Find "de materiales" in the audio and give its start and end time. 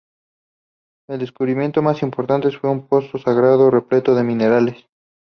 4.15-4.87